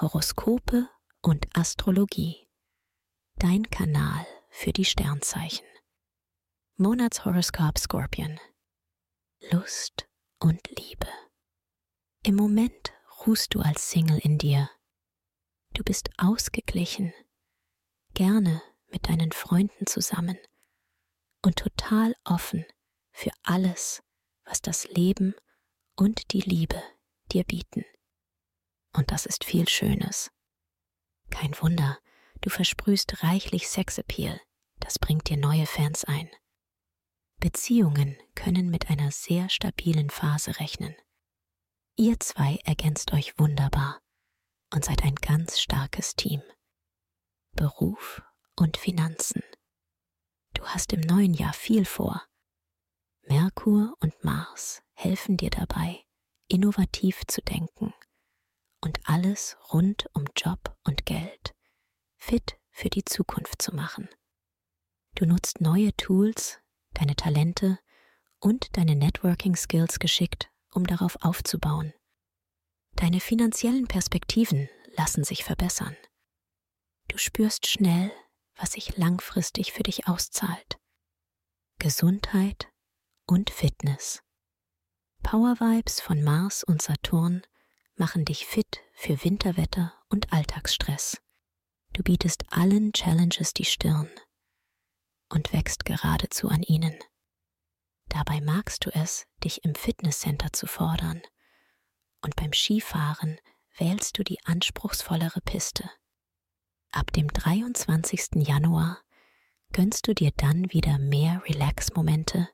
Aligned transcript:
Horoskope 0.00 0.88
und 1.22 1.48
Astrologie. 1.56 2.48
Dein 3.34 3.68
Kanal 3.68 4.24
für 4.48 4.72
die 4.72 4.84
Sternzeichen. 4.84 5.66
Monatshoroskop 6.76 7.76
Scorpion. 7.80 8.38
Lust 9.50 10.08
und 10.38 10.60
Liebe. 10.68 11.08
Im 12.22 12.36
Moment 12.36 12.92
ruhst 13.26 13.52
du 13.52 13.60
als 13.60 13.90
Single 13.90 14.18
in 14.18 14.38
dir. 14.38 14.70
Du 15.74 15.82
bist 15.82 16.10
ausgeglichen, 16.16 17.12
gerne 18.14 18.62
mit 18.92 19.08
deinen 19.08 19.32
Freunden 19.32 19.88
zusammen 19.88 20.38
und 21.44 21.56
total 21.56 22.14
offen 22.22 22.64
für 23.10 23.32
alles, 23.42 24.00
was 24.44 24.62
das 24.62 24.86
Leben 24.90 25.34
und 25.96 26.30
die 26.32 26.42
Liebe 26.42 26.80
dir 27.32 27.42
bieten. 27.42 27.84
Und 28.98 29.12
das 29.12 29.26
ist 29.26 29.44
viel 29.44 29.68
Schönes. 29.68 30.32
Kein 31.30 31.54
Wunder, 31.62 32.00
du 32.40 32.50
versprühst 32.50 33.22
reichlich 33.22 33.68
Sexappeal, 33.68 34.40
das 34.80 34.98
bringt 34.98 35.28
dir 35.28 35.36
neue 35.36 35.66
Fans 35.66 36.02
ein. 36.04 36.28
Beziehungen 37.38 38.18
können 38.34 38.70
mit 38.70 38.90
einer 38.90 39.12
sehr 39.12 39.50
stabilen 39.50 40.10
Phase 40.10 40.58
rechnen. 40.58 40.96
Ihr 41.94 42.18
zwei 42.18 42.58
ergänzt 42.64 43.12
euch 43.12 43.38
wunderbar 43.38 44.00
und 44.74 44.84
seid 44.84 45.04
ein 45.04 45.14
ganz 45.14 45.60
starkes 45.60 46.16
Team. 46.16 46.42
Beruf 47.52 48.20
und 48.56 48.78
Finanzen. 48.78 49.44
Du 50.54 50.64
hast 50.66 50.92
im 50.92 51.02
neuen 51.02 51.34
Jahr 51.34 51.52
viel 51.52 51.84
vor. 51.84 52.26
Merkur 53.28 53.94
und 54.00 54.24
Mars 54.24 54.82
helfen 54.94 55.36
dir 55.36 55.50
dabei, 55.50 56.02
innovativ 56.48 57.24
zu 57.28 57.40
denken 57.42 57.94
und 58.80 59.00
alles 59.04 59.56
rund 59.72 60.06
um 60.14 60.24
Job 60.36 60.76
und 60.84 61.06
Geld 61.06 61.54
fit 62.16 62.58
für 62.70 62.90
die 62.90 63.04
Zukunft 63.04 63.62
zu 63.62 63.74
machen. 63.74 64.08
Du 65.14 65.26
nutzt 65.26 65.60
neue 65.60 65.96
Tools, 65.96 66.60
deine 66.94 67.16
Talente 67.16 67.78
und 68.40 68.76
deine 68.76 68.94
Networking-Skills 68.94 69.98
geschickt, 69.98 70.50
um 70.72 70.86
darauf 70.86 71.16
aufzubauen. 71.22 71.92
Deine 72.94 73.20
finanziellen 73.20 73.86
Perspektiven 73.86 74.68
lassen 74.96 75.24
sich 75.24 75.44
verbessern. 75.44 75.96
Du 77.08 77.18
spürst 77.18 77.66
schnell, 77.66 78.12
was 78.56 78.72
sich 78.72 78.96
langfristig 78.96 79.72
für 79.72 79.82
dich 79.82 80.08
auszahlt. 80.08 80.78
Gesundheit 81.78 82.68
und 83.26 83.50
Fitness. 83.50 84.22
Power 85.22 85.60
Vibes 85.60 86.00
von 86.00 86.22
Mars 86.22 86.64
und 86.64 86.82
Saturn 86.82 87.42
machen 87.98 88.24
dich 88.24 88.46
fit 88.46 88.80
für 88.92 89.22
Winterwetter 89.24 89.94
und 90.08 90.32
Alltagsstress. 90.32 91.20
Du 91.92 92.02
bietest 92.02 92.44
allen 92.50 92.92
Challenges 92.92 93.52
die 93.52 93.64
Stirn 93.64 94.10
und 95.28 95.52
wächst 95.52 95.84
geradezu 95.84 96.48
an 96.48 96.62
ihnen. 96.62 96.96
Dabei 98.08 98.40
magst 98.40 98.86
du 98.86 98.90
es, 98.94 99.26
dich 99.44 99.64
im 99.64 99.74
Fitnesscenter 99.74 100.52
zu 100.52 100.66
fordern, 100.66 101.20
und 102.22 102.36
beim 102.36 102.52
Skifahren 102.52 103.38
wählst 103.76 104.18
du 104.18 104.24
die 104.24 104.44
anspruchsvollere 104.44 105.40
Piste. 105.40 105.88
Ab 106.90 107.12
dem 107.12 107.28
23. 107.28 108.46
Januar 108.46 108.98
gönnst 109.72 110.08
du 110.08 110.14
dir 110.14 110.32
dann 110.36 110.72
wieder 110.72 110.98
mehr 110.98 111.42
Relax-Momente 111.44 112.48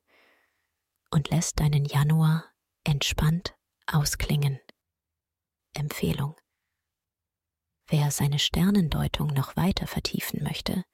und 1.10 1.30
lässt 1.30 1.60
deinen 1.60 1.84
Januar 1.84 2.44
entspannt 2.82 3.54
ausklingen. 3.86 4.60
Empfehlung. 5.74 6.36
Wer 7.86 8.10
seine 8.10 8.38
Sternendeutung 8.38 9.28
noch 9.28 9.56
weiter 9.56 9.86
vertiefen 9.86 10.42
möchte, 10.42 10.84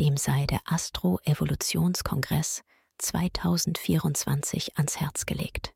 dem 0.00 0.16
sei 0.16 0.46
der 0.46 0.60
Astro-Evolutionskongress 0.64 2.62
2024 2.98 4.76
ans 4.76 5.00
Herz 5.00 5.26
gelegt. 5.26 5.74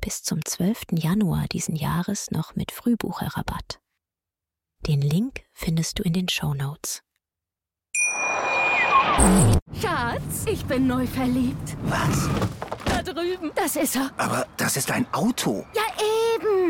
Bis 0.00 0.22
zum 0.22 0.44
12. 0.44 0.92
Januar 0.92 1.46
diesen 1.48 1.76
Jahres 1.76 2.30
noch 2.30 2.54
mit 2.54 2.72
Frühbucherrabatt. 2.72 3.80
Den 4.86 5.02
Link 5.02 5.44
findest 5.52 5.98
du 5.98 6.02
in 6.02 6.14
den 6.14 6.28
Show 6.28 6.54
Notes. 6.54 7.02
Schatz, 9.80 10.46
ich 10.46 10.64
bin 10.64 10.86
neu 10.86 11.06
verliebt. 11.06 11.76
Was? 11.82 12.28
Da 12.86 13.02
drüben. 13.02 13.52
Das 13.54 13.76
ist 13.76 13.96
er. 13.96 14.10
Aber 14.16 14.46
das 14.56 14.76
ist 14.76 14.90
ein 14.90 15.06
Auto. 15.12 15.66
Ja, 15.74 15.82
eben. 15.98 16.19